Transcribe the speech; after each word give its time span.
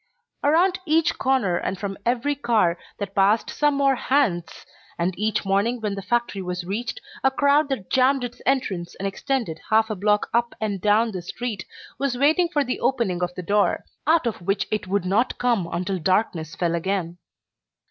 Around 0.43 0.79
each 0.87 1.19
corner 1.19 1.57
and 1.57 1.77
from 1.77 1.95
every 2.07 2.33
car 2.35 2.75
that 2.97 3.13
passed 3.13 3.59
came 3.59 3.75
more 3.75 3.93
"Hands," 3.93 4.65
and 4.97 5.13
each 5.15 5.45
morning 5.45 5.79
when 5.79 5.93
the 5.93 6.01
factory 6.01 6.41
was 6.41 6.63
reached 6.65 6.99
a 7.23 7.29
crowd 7.29 7.69
that 7.69 7.91
jammed 7.91 8.23
its 8.23 8.41
entrance 8.43 8.95
and 8.95 9.07
extended 9.07 9.61
half 9.69 9.91
a 9.91 9.95
block 9.95 10.27
up 10.33 10.55
and 10.59 10.81
down 10.81 11.11
the 11.11 11.21
street 11.21 11.65
was 11.99 12.17
waiting 12.17 12.49
for 12.49 12.63
the 12.63 12.79
opening 12.79 13.21
of 13.21 13.35
the 13.35 13.43
door, 13.43 13.83
out 14.07 14.25
of 14.25 14.41
which 14.41 14.67
it 14.71 14.87
would 14.87 15.05
not 15.05 15.37
come 15.37 15.69
until 15.71 15.99
darkness 15.99 16.55
fell 16.55 16.73
again. 16.73 17.19